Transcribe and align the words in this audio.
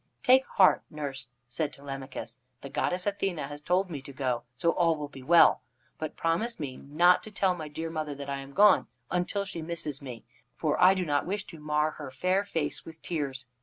"Take 0.23 0.47
heart, 0.57 0.81
nurse," 0.89 1.27
said 1.47 1.71
Telemachus. 1.71 2.39
"The 2.61 2.69
goddess 2.71 3.05
Athene 3.05 3.37
has 3.37 3.61
told 3.61 3.91
me 3.91 4.01
to 4.01 4.11
go, 4.11 4.41
so 4.57 4.71
all 4.71 4.95
will 4.95 5.07
be 5.09 5.21
well. 5.21 5.61
But 5.99 6.15
promise 6.17 6.59
me 6.59 6.75
not 6.77 7.21
to 7.21 7.29
tell 7.29 7.53
my 7.53 7.67
dear 7.67 7.91
mother 7.91 8.15
that 8.15 8.27
I 8.27 8.39
am 8.39 8.53
gone 8.53 8.87
until 9.11 9.45
she 9.45 9.61
misses 9.61 10.01
me. 10.01 10.25
For 10.55 10.81
I 10.81 10.95
do 10.95 11.05
not 11.05 11.27
wish 11.27 11.45
to 11.45 11.59
mar 11.59 11.91
her 11.91 12.09
fair 12.09 12.43
face 12.43 12.83
with 12.83 13.03
tears." 13.03 13.45